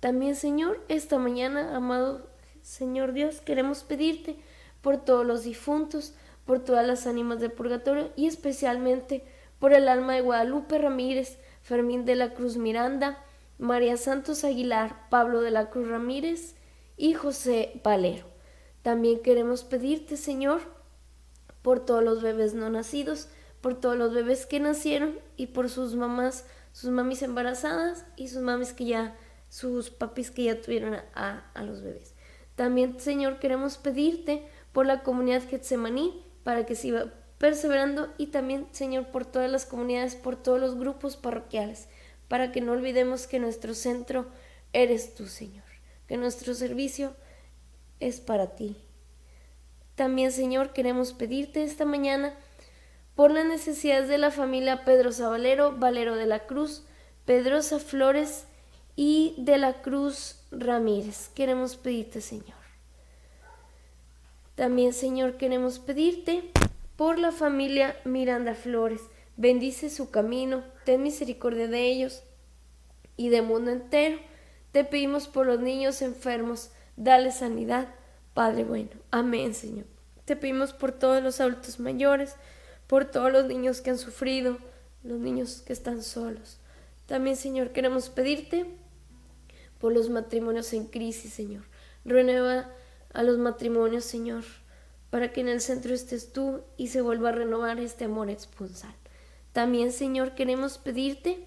También, 0.00 0.34
Señor, 0.34 0.84
esta 0.88 1.18
mañana, 1.18 1.76
amado 1.76 2.26
Señor 2.62 3.12
Dios, 3.12 3.40
queremos 3.40 3.84
pedirte 3.84 4.36
por 4.82 4.96
todos 4.96 5.24
los 5.24 5.44
difuntos, 5.44 6.14
por 6.46 6.60
todas 6.64 6.86
las 6.86 7.06
ánimas 7.06 7.40
del 7.40 7.52
purgatorio 7.52 8.10
y 8.16 8.26
especialmente 8.26 9.24
por 9.58 9.72
el 9.72 9.88
alma 9.88 10.14
de 10.14 10.22
Guadalupe 10.22 10.78
Ramírez, 10.78 11.38
Fermín 11.62 12.04
de 12.04 12.14
la 12.14 12.34
Cruz 12.34 12.56
Miranda, 12.56 13.22
María 13.58 13.96
Santos 13.96 14.44
Aguilar, 14.44 15.08
Pablo 15.10 15.40
de 15.40 15.50
la 15.50 15.70
Cruz 15.70 15.88
Ramírez 15.88 16.54
y 16.96 17.14
José 17.14 17.80
Valero. 17.82 18.26
También 18.82 19.20
queremos 19.20 19.64
pedirte, 19.64 20.16
Señor, 20.16 20.60
por 21.62 21.84
todos 21.84 22.04
los 22.04 22.22
bebés 22.22 22.54
no 22.54 22.70
nacidos, 22.70 23.28
por 23.60 23.80
todos 23.80 23.96
los 23.96 24.14
bebés 24.14 24.46
que 24.46 24.60
nacieron 24.60 25.18
y 25.36 25.48
por 25.48 25.68
sus 25.68 25.96
mamás, 25.96 26.46
sus 26.72 26.90
mamis 26.90 27.22
embarazadas 27.22 28.04
y 28.16 28.28
sus 28.28 28.42
mamis 28.42 28.72
que 28.72 28.84
ya, 28.84 29.16
sus 29.48 29.90
papis 29.90 30.30
que 30.30 30.44
ya 30.44 30.60
tuvieron 30.60 30.94
a, 31.14 31.50
los 31.64 31.82
bebés. 31.82 32.14
También, 32.54 33.00
Señor, 33.00 33.38
queremos 33.40 33.78
pedirte 33.78 34.46
por 34.72 34.86
la 34.86 35.02
comunidad 35.02 35.42
Getsemaní 35.48 36.25
para 36.46 36.64
que 36.64 36.76
siga 36.76 37.12
perseverando 37.38 38.14
y 38.18 38.28
también, 38.28 38.68
Señor, 38.70 39.08
por 39.08 39.26
todas 39.26 39.50
las 39.50 39.66
comunidades, 39.66 40.14
por 40.14 40.36
todos 40.36 40.60
los 40.60 40.76
grupos 40.76 41.16
parroquiales 41.16 41.88
para 42.28 42.52
que 42.52 42.60
no 42.60 42.72
olvidemos 42.72 43.26
que 43.26 43.38
nuestro 43.38 43.74
centro 43.74 44.26
eres 44.72 45.14
tú, 45.14 45.26
Señor, 45.26 45.64
que 46.06 46.16
nuestro 46.16 46.54
servicio 46.54 47.14
es 48.00 48.20
para 48.20 48.54
ti. 48.56 48.76
También, 49.94 50.30
Señor, 50.30 50.72
queremos 50.72 51.12
pedirte 51.12 51.62
esta 51.62 51.84
mañana 51.84 52.34
por 53.16 53.30
las 53.30 53.46
necesidades 53.46 54.08
de 54.08 54.18
la 54.18 54.30
familia 54.30 54.84
Pedro 54.84 55.12
Zavalero, 55.12 55.76
Valero 55.76 56.16
de 56.16 56.26
la 56.26 56.46
Cruz, 56.46 56.84
Pedrosa 57.24 57.78
Flores 57.78 58.44
y 58.94 59.34
de 59.38 59.58
la 59.58 59.80
Cruz 59.80 60.44
Ramírez. 60.50 61.28
Queremos 61.34 61.76
pedirte, 61.76 62.20
Señor. 62.20 62.65
También, 64.56 64.94
Señor, 64.94 65.36
queremos 65.36 65.78
pedirte 65.78 66.50
por 66.96 67.18
la 67.18 67.30
familia 67.30 67.94
Miranda 68.04 68.54
Flores, 68.54 69.02
bendice 69.36 69.90
su 69.90 70.10
camino, 70.10 70.64
ten 70.86 71.02
misericordia 71.02 71.68
de 71.68 71.82
ellos 71.82 72.22
y 73.18 73.28
del 73.28 73.44
mundo 73.44 73.70
entero. 73.70 74.18
Te 74.72 74.82
pedimos 74.82 75.28
por 75.28 75.46
los 75.46 75.60
niños 75.60 76.00
enfermos, 76.00 76.70
dale 76.96 77.32
sanidad, 77.32 77.88
Padre 78.32 78.64
bueno. 78.64 78.90
Amén, 79.10 79.54
Señor. 79.54 79.84
Te 80.24 80.36
pedimos 80.36 80.72
por 80.72 80.90
todos 80.90 81.22
los 81.22 81.38
adultos 81.40 81.78
mayores, 81.78 82.34
por 82.86 83.04
todos 83.04 83.30
los 83.30 83.44
niños 83.44 83.82
que 83.82 83.90
han 83.90 83.98
sufrido, 83.98 84.56
los 85.04 85.18
niños 85.18 85.62
que 85.66 85.74
están 85.74 86.02
solos. 86.02 86.58
También, 87.04 87.36
Señor, 87.36 87.72
queremos 87.72 88.08
pedirte 88.08 88.64
por 89.78 89.92
los 89.92 90.08
matrimonios 90.08 90.72
en 90.72 90.86
crisis, 90.86 91.34
Señor. 91.34 91.64
Renueva 92.06 92.70
a 93.16 93.22
los 93.22 93.38
matrimonios, 93.38 94.04
Señor, 94.04 94.44
para 95.08 95.32
que 95.32 95.40
en 95.40 95.48
el 95.48 95.62
centro 95.62 95.94
estés 95.94 96.34
tú 96.34 96.60
y 96.76 96.88
se 96.88 97.00
vuelva 97.00 97.30
a 97.30 97.32
renovar 97.32 97.80
este 97.80 98.04
amor 98.04 98.28
expulsar. 98.28 98.94
También, 99.54 99.90
Señor, 99.90 100.34
queremos 100.34 100.76
pedirte, 100.76 101.46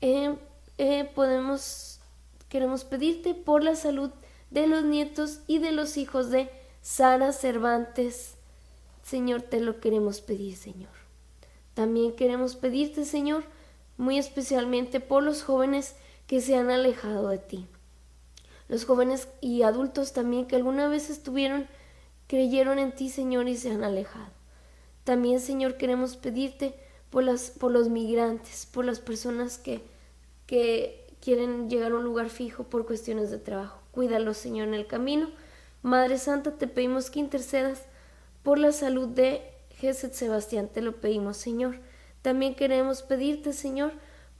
eh, 0.00 0.34
eh, 0.78 1.10
podemos, 1.14 2.00
queremos 2.48 2.84
pedirte 2.84 3.34
por 3.34 3.62
la 3.62 3.76
salud 3.76 4.10
de 4.50 4.66
los 4.66 4.82
nietos 4.82 5.40
y 5.46 5.58
de 5.58 5.72
los 5.72 5.98
hijos 5.98 6.30
de 6.30 6.48
Sara 6.80 7.32
Cervantes. 7.32 8.36
Señor, 9.02 9.42
te 9.42 9.60
lo 9.60 9.78
queremos 9.78 10.22
pedir, 10.22 10.56
Señor. 10.56 10.88
También 11.74 12.16
queremos 12.16 12.56
pedirte, 12.56 13.04
Señor, 13.04 13.44
muy 13.98 14.16
especialmente 14.18 15.00
por 15.00 15.22
los 15.22 15.42
jóvenes 15.42 15.96
que 16.26 16.40
se 16.40 16.56
han 16.56 16.70
alejado 16.70 17.28
de 17.28 17.38
ti. 17.38 17.66
Los 18.68 18.84
jóvenes 18.84 19.28
y 19.40 19.62
adultos 19.62 20.12
también 20.12 20.46
que 20.46 20.56
alguna 20.56 20.88
vez 20.88 21.10
estuvieron, 21.10 21.66
creyeron 22.26 22.78
en 22.78 22.92
ti, 22.92 23.08
Señor, 23.08 23.48
y 23.48 23.56
se 23.56 23.70
han 23.70 23.84
alejado. 23.84 24.30
También, 25.04 25.40
Señor, 25.40 25.76
queremos 25.76 26.16
pedirte 26.16 26.74
por, 27.10 27.24
por 27.58 27.70
los 27.70 27.88
migrantes, 27.88 28.66
por 28.66 28.84
las 28.84 28.98
personas 28.98 29.58
que, 29.58 29.82
que 30.46 31.06
quieren 31.20 31.70
llegar 31.70 31.92
a 31.92 31.96
un 31.96 32.04
lugar 32.04 32.28
fijo 32.28 32.64
por 32.64 32.86
cuestiones 32.86 33.30
de 33.30 33.38
trabajo. 33.38 33.80
Cuídalos, 33.92 34.36
Señor, 34.36 34.68
en 34.68 34.74
el 34.74 34.86
camino. 34.86 35.30
Madre 35.82 36.18
Santa, 36.18 36.52
te 36.52 36.66
pedimos 36.66 37.10
que 37.10 37.20
intercedas 37.20 37.82
por 38.42 38.58
la 38.58 38.72
salud 38.72 39.08
de 39.08 39.42
Jesús 39.70 40.10
Sebastián, 40.12 40.68
te 40.72 40.80
lo 40.80 41.00
pedimos, 41.00 41.36
Señor. 41.36 41.78
También 42.22 42.54
queremos 42.54 43.02
pedirte, 43.02 43.52
Señor, 43.52 43.92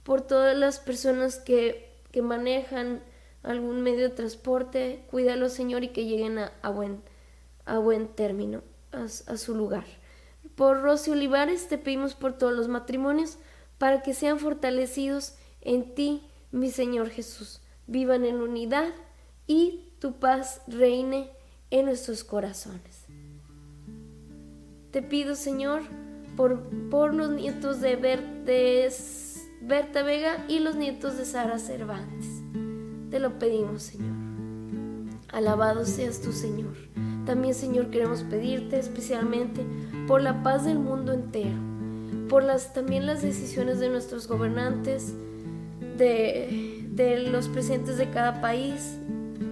por 0.03 0.21
todas 0.21 0.57
las 0.57 0.79
personas 0.79 1.37
que, 1.37 1.89
que 2.11 2.21
manejan 2.21 3.01
algún 3.47 3.81
medio 3.81 4.09
de 4.09 4.15
transporte, 4.15 5.05
cuídalos, 5.09 5.53
Señor, 5.53 5.83
y 5.83 5.89
que 5.89 6.05
lleguen 6.05 6.37
a, 6.37 6.51
a, 6.61 6.69
buen, 6.69 7.01
a 7.65 7.77
buen 7.79 8.07
término, 8.07 8.61
a, 8.91 9.07
su 9.07 9.55
lugar. 9.55 9.85
Por 10.55 10.81
Rosy 10.81 11.11
Olivares 11.11 11.67
te 11.67 11.77
pedimos 11.77 12.13
por 12.13 12.37
todos 12.37 12.53
los 12.53 12.67
matrimonios, 12.67 13.37
para 13.77 14.01
que 14.01 14.13
sean 14.13 14.39
fortalecidos 14.39 15.35
en 15.61 15.93
ti, 15.95 16.23
mi 16.51 16.71
Señor 16.71 17.09
Jesús. 17.09 17.61
Vivan 17.85 18.25
en 18.25 18.41
unidad 18.41 18.89
y 19.45 19.93
tu 19.99 20.13
paz 20.19 20.61
reine 20.67 21.31
en 21.69 21.85
nuestros 21.85 22.23
corazones. 22.23 23.05
Te 24.91 25.01
pido, 25.01 25.35
Señor, 25.35 25.83
por, 26.35 26.61
por 26.89 27.13
los 27.13 27.29
nietos 27.29 27.79
de, 27.81 27.95
Berta 29.61 30.03
Vega 30.03 30.45
y 30.47 30.59
los 30.59 30.75
nietos 30.75 31.17
de 31.17 31.25
Sara 31.25 31.59
Cervantes. 31.59 32.36
Te 33.09 33.19
lo 33.19 33.39
pedimos, 33.39 33.83
Señor. 33.83 34.15
Alabado 35.31 35.85
seas 35.85 36.21
tú, 36.21 36.31
Señor. 36.31 36.73
También, 37.25 37.53
Señor, 37.53 37.89
queremos 37.89 38.23
pedirte 38.23 38.79
especialmente 38.79 39.65
por 40.07 40.21
la 40.21 40.43
paz 40.43 40.65
del 40.65 40.79
mundo 40.79 41.13
entero, 41.13 41.57
por 42.29 42.43
las, 42.43 42.73
también 42.73 43.05
las 43.05 43.21
decisiones 43.21 43.79
de 43.79 43.89
nuestros 43.89 44.27
gobernantes, 44.27 45.13
de, 45.97 46.85
de 46.91 47.19
los 47.29 47.49
presidentes 47.49 47.97
de 47.97 48.09
cada 48.09 48.39
país, 48.41 48.97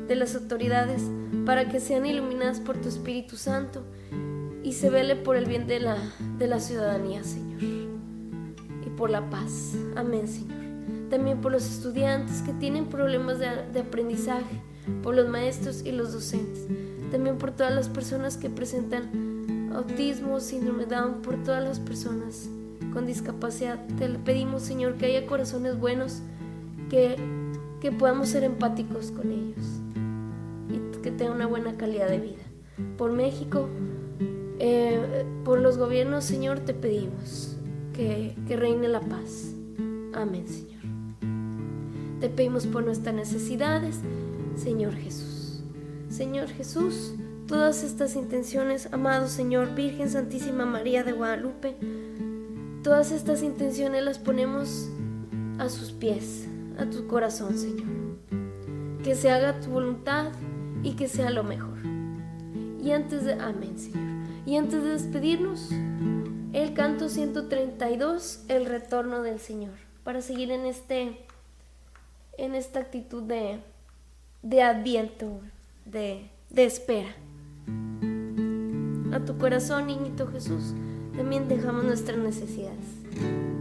de 0.08 0.16
las 0.16 0.36
autoridades, 0.36 1.04
para 1.46 1.70
que 1.70 1.80
sean 1.80 2.06
iluminadas 2.06 2.60
por 2.60 2.78
tu 2.78 2.90
Espíritu 2.90 3.36
Santo 3.36 3.84
y 4.64 4.74
se 4.74 4.90
vele 4.90 5.16
por 5.16 5.36
el 5.36 5.46
bien 5.46 5.68
de 5.68 5.80
la, 5.80 5.98
de 6.38 6.48
la 6.48 6.60
ciudadanía, 6.60 7.24
Señor, 7.24 7.62
y 7.62 8.90
por 8.98 9.10
la 9.10 9.30
paz. 9.30 9.74
Amén, 9.96 10.28
Señor. 10.28 10.65
También 11.10 11.42
por 11.42 11.52
los 11.52 11.66
estudiantes 11.66 12.42
que 12.42 12.54
tienen 12.54 12.88
problemas 12.88 13.40
de, 13.40 13.48
de 13.72 13.80
aprendizaje, 13.80 14.62
por 15.04 15.16
los 15.16 15.28
maestros 15.30 15.84
y 15.86 15.92
los 15.92 16.14
docentes. 16.14 16.68
También 17.12 17.38
por 17.38 17.52
todas 17.52 17.74
las 17.74 17.90
personas 17.90 18.38
que 18.38 18.50
presentan 18.50 19.72
autismo, 19.74 20.40
síndrome 20.40 20.86
Down, 20.86 21.22
por 21.22 21.44
todas 21.44 21.64
las 21.64 21.80
personas 21.80 22.50
con 22.94 23.06
discapacidad. 23.06 23.80
Te 23.98 24.08
pedimos, 24.10 24.64
Señor, 24.64 24.96
que 24.96 25.06
haya 25.06 25.28
corazones 25.28 25.78
buenos, 25.78 26.22
que, 26.90 27.16
que 27.82 27.92
podamos 27.92 28.30
ser 28.30 28.44
empáticos 28.44 29.12
con 29.12 29.32
ellos 29.32 29.66
y 30.70 31.02
que 31.02 31.12
tengan 31.12 31.36
una 31.36 31.48
buena 31.48 31.76
calidad 31.78 32.08
de 32.08 32.20
vida. 32.20 32.44
Por 32.98 33.12
México, 33.12 33.70
eh, 34.60 35.26
por 35.44 35.60
los 35.60 35.78
gobiernos, 35.78 36.24
Señor, 36.24 36.62
te 36.62 36.74
pedimos 36.74 37.58
que, 37.94 38.36
que 38.48 38.56
reine 38.56 38.88
la 38.88 39.02
paz. 39.02 39.54
Amén, 40.14 40.48
Señor. 40.48 40.75
Te 42.26 42.32
pedimos 42.32 42.66
por 42.66 42.84
nuestras 42.84 43.14
necesidades, 43.14 44.00
Señor 44.56 44.96
Jesús. 44.96 45.62
Señor 46.10 46.48
Jesús, 46.48 47.14
todas 47.48 47.84
estas 47.84 48.16
intenciones, 48.16 48.92
amado 48.92 49.28
Señor, 49.28 49.76
Virgen 49.76 50.10
Santísima 50.10 50.66
María 50.66 51.04
de 51.04 51.12
Guadalupe, 51.12 51.76
todas 52.82 53.12
estas 53.12 53.44
intenciones 53.44 54.04
las 54.04 54.18
ponemos 54.18 54.90
a 55.60 55.70
sus 55.70 55.92
pies, 55.92 56.48
a 56.80 56.90
tu 56.90 57.06
corazón, 57.06 57.60
Señor. 57.60 57.86
Que 59.04 59.14
se 59.14 59.30
haga 59.30 59.60
tu 59.60 59.70
voluntad 59.70 60.32
y 60.82 60.94
que 60.94 61.08
sea 61.08 61.30
lo 61.30 61.44
mejor. 61.44 61.78
Y 62.84 62.90
antes 62.90 63.24
de... 63.24 63.34
Amén, 63.34 63.78
Señor. 63.78 64.02
Y 64.48 64.56
antes 64.56 64.82
de 64.82 64.90
despedirnos, 64.90 65.70
el 66.54 66.74
canto 66.74 67.08
132, 67.08 68.46
el 68.48 68.66
retorno 68.66 69.22
del 69.22 69.40
Señor, 69.40 69.74
para 70.04 70.22
seguir 70.22 70.50
en 70.50 70.66
este 70.66 71.25
en 72.38 72.56
esta 72.56 72.80
actitud 72.80 73.24
de, 73.24 73.60
de 74.42 74.62
adviento, 74.62 75.40
de, 75.86 76.30
de 76.50 76.66
espera. 76.66 77.16
A 79.14 79.20
tu 79.20 79.38
corazón, 79.38 79.88
niñito 79.88 80.28
Jesús, 80.28 80.74
también 81.16 81.48
dejamos 81.48 81.84
nuestras 81.86 82.18
necesidades. 82.18 83.55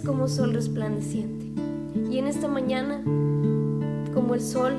Como 0.00 0.28
sol 0.28 0.54
resplandeciente. 0.54 1.46
Y 2.10 2.18
en 2.18 2.26
esta 2.26 2.48
mañana, 2.48 3.02
como 4.14 4.34
el 4.34 4.40
sol, 4.40 4.74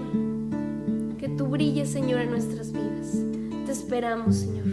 que 1.18 1.30
tú 1.30 1.48
brilles, 1.48 1.90
Señor, 1.90 2.22
en 2.22 2.32
nuestras 2.32 2.72
vidas. 2.72 3.18
Te 3.66 3.72
esperamos, 3.72 4.36
Señor. 4.38 4.66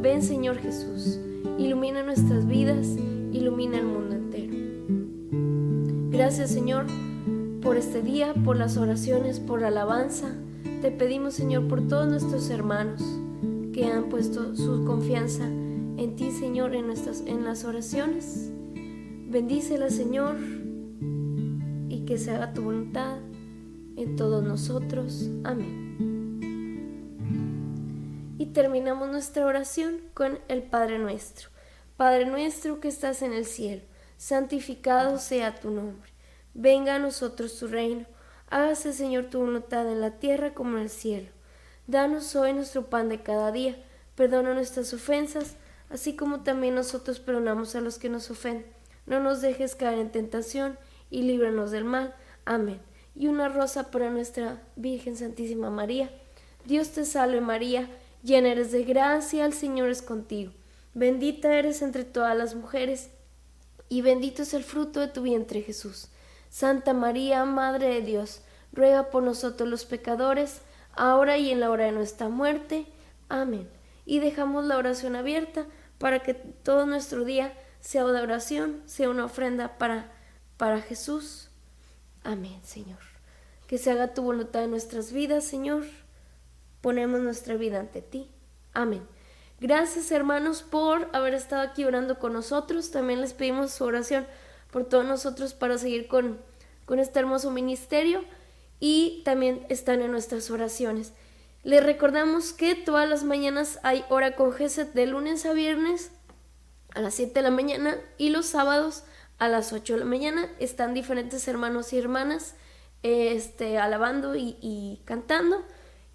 Ven, 0.00 0.22
Señor 0.22 0.58
Jesús. 0.58 1.18
Ilumina 1.58 2.02
nuestras 2.02 2.46
vidas, 2.46 2.86
ilumina 3.32 3.78
el 3.78 3.86
mundo 3.86 4.14
entero. 4.14 4.54
Gracias, 6.10 6.50
Señor, 6.50 6.86
por 7.62 7.76
este 7.76 8.00
día, 8.02 8.32
por 8.44 8.56
las 8.56 8.76
oraciones, 8.76 9.40
por 9.40 9.60
la 9.60 9.68
alabanza. 9.68 10.28
Te 10.82 10.90
pedimos, 10.90 11.34
Señor, 11.34 11.66
por 11.66 11.86
todos 11.88 12.08
nuestros 12.08 12.48
hermanos 12.50 13.02
que 13.72 13.86
han 13.86 14.08
puesto 14.08 14.54
su 14.54 14.84
confianza 14.84 15.44
en 15.98 16.14
ti, 16.14 16.30
Señor, 16.30 16.76
en, 16.76 16.86
nuestras, 16.86 17.22
en 17.26 17.44
las 17.44 17.64
oraciones. 17.64 18.52
Bendícela, 19.28 19.90
Señor, 19.90 20.36
y 21.90 22.06
que 22.06 22.16
se 22.16 22.30
haga 22.30 22.54
tu 22.54 22.62
voluntad 22.62 23.18
en 23.94 24.16
todos 24.16 24.42
nosotros. 24.42 25.28
Amén. 25.44 25.98
Y 28.38 28.46
terminamos 28.46 29.10
nuestra 29.10 29.44
oración 29.44 30.00
con 30.14 30.38
el 30.48 30.62
Padre 30.62 30.98
nuestro. 30.98 31.50
Padre 31.98 32.24
nuestro 32.24 32.80
que 32.80 32.88
estás 32.88 33.20
en 33.20 33.34
el 33.34 33.44
cielo, 33.44 33.82
santificado 34.16 35.18
sea 35.18 35.60
tu 35.60 35.72
nombre. 35.72 36.10
Venga 36.54 36.94
a 36.94 36.98
nosotros 36.98 37.58
tu 37.58 37.66
reino. 37.66 38.06
Hágase, 38.48 38.94
Señor, 38.94 39.26
tu 39.26 39.40
voluntad 39.40 39.92
en 39.92 40.00
la 40.00 40.12
tierra 40.12 40.54
como 40.54 40.78
en 40.78 40.84
el 40.84 40.90
cielo. 40.90 41.28
Danos 41.86 42.34
hoy 42.34 42.54
nuestro 42.54 42.86
pan 42.86 43.10
de 43.10 43.22
cada 43.22 43.52
día. 43.52 43.76
Perdona 44.14 44.54
nuestras 44.54 44.94
ofensas, 44.94 45.56
así 45.90 46.16
como 46.16 46.44
también 46.44 46.74
nosotros 46.74 47.20
perdonamos 47.20 47.74
a 47.74 47.82
los 47.82 47.98
que 47.98 48.08
nos 48.08 48.30
ofenden. 48.30 48.77
No 49.08 49.18
nos 49.18 49.40
dejes 49.40 49.74
caer 49.74 49.98
en 49.98 50.12
tentación 50.12 50.78
y 51.10 51.22
líbranos 51.22 51.72
del 51.72 51.84
mal. 51.84 52.14
Amén 52.44 52.80
y 53.18 53.26
una 53.26 53.48
rosa 53.48 53.90
para 53.90 54.10
nuestra 54.10 54.62
Virgen 54.76 55.16
Santísima 55.16 55.70
María. 55.70 56.08
Dios 56.64 56.90
te 56.90 57.04
salve 57.04 57.40
María, 57.40 57.90
llena 58.22 58.50
eres 58.50 58.70
de 58.70 58.84
gracia, 58.84 59.44
el 59.44 59.52
Señor 59.52 59.88
es 59.88 60.02
contigo. 60.02 60.52
Bendita 60.94 61.52
eres 61.52 61.82
entre 61.82 62.04
todas 62.04 62.36
las 62.36 62.54
mujeres, 62.54 63.10
y 63.88 64.02
bendito 64.02 64.42
es 64.42 64.54
el 64.54 64.62
fruto 64.62 65.00
de 65.00 65.08
tu 65.08 65.22
vientre 65.22 65.62
Jesús. 65.62 66.08
Santa 66.48 66.92
María, 66.92 67.44
Madre 67.44 67.88
de 67.88 68.02
Dios, 68.02 68.42
ruega 68.72 69.10
por 69.10 69.24
nosotros 69.24 69.68
los 69.68 69.84
pecadores, 69.84 70.60
ahora 70.92 71.38
y 71.38 71.50
en 71.50 71.58
la 71.58 71.70
hora 71.70 71.86
de 71.86 71.92
nuestra 71.92 72.28
muerte. 72.28 72.86
Amén. 73.28 73.68
Y 74.06 74.20
dejamos 74.20 74.64
la 74.64 74.76
oración 74.76 75.16
abierta 75.16 75.66
para 75.98 76.20
que 76.20 76.34
todo 76.34 76.86
nuestro 76.86 77.24
día 77.24 77.52
sea 77.88 78.04
una 78.04 78.20
oración, 78.20 78.82
sea 78.84 79.08
una 79.08 79.24
ofrenda 79.24 79.78
para, 79.78 80.12
para 80.58 80.82
Jesús. 80.82 81.48
Amén, 82.22 82.60
Señor. 82.62 82.98
Que 83.66 83.78
se 83.78 83.90
haga 83.90 84.12
tu 84.12 84.20
voluntad 84.20 84.62
en 84.64 84.72
nuestras 84.72 85.10
vidas, 85.10 85.44
Señor. 85.44 85.84
Ponemos 86.82 87.20
nuestra 87.20 87.54
vida 87.54 87.80
ante 87.80 88.02
ti. 88.02 88.28
Amén. 88.74 89.08
Gracias, 89.58 90.12
hermanos, 90.12 90.62
por 90.62 91.08
haber 91.14 91.32
estado 91.32 91.62
aquí 91.62 91.86
orando 91.86 92.18
con 92.18 92.34
nosotros. 92.34 92.90
También 92.90 93.22
les 93.22 93.32
pedimos 93.32 93.70
su 93.70 93.84
oración 93.84 94.26
por 94.70 94.84
todos 94.84 95.06
nosotros 95.06 95.54
para 95.54 95.78
seguir 95.78 96.08
con, 96.08 96.38
con 96.84 96.98
este 96.98 97.20
hermoso 97.20 97.50
ministerio 97.50 98.22
y 98.80 99.22
también 99.24 99.64
están 99.70 100.02
en 100.02 100.12
nuestras 100.12 100.50
oraciones. 100.50 101.14
Les 101.62 101.82
recordamos 101.82 102.52
que 102.52 102.74
todas 102.74 103.08
las 103.08 103.24
mañanas 103.24 103.80
hay 103.82 104.04
hora 104.10 104.36
con 104.36 104.52
Geset 104.52 104.92
de 104.92 105.06
lunes 105.06 105.46
a 105.46 105.54
viernes 105.54 106.12
a 106.94 107.00
las 107.00 107.14
7 107.14 107.34
de 107.34 107.42
la 107.42 107.50
mañana 107.50 107.96
y 108.16 108.30
los 108.30 108.46
sábados 108.46 109.04
a 109.38 109.48
las 109.48 109.72
8 109.72 109.94
de 109.94 109.98
la 110.00 110.04
mañana. 110.04 110.48
Están 110.58 110.94
diferentes 110.94 111.46
hermanos 111.48 111.92
y 111.92 111.98
hermanas 111.98 112.54
este, 113.02 113.78
alabando 113.78 114.34
y, 114.36 115.00
cantando. 115.04 115.64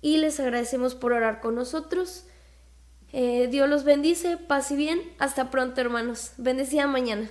Y 0.02 0.18
les 0.18 0.40
agradecemos 0.40 0.96
por 0.96 1.14
orar 1.14 1.40
con 1.40 1.56
nosotros. 1.56 2.26
Eh, 3.12 3.48
Dios 3.50 3.70
los 3.70 3.84
bendice, 3.84 4.38
paz 4.38 4.72
y 4.72 4.76
bien. 4.76 5.02
Hasta 5.20 5.50
pronto, 5.50 5.80
hermanos. 5.80 6.34
Bendecida 6.38 6.88
mañana. 6.88 7.30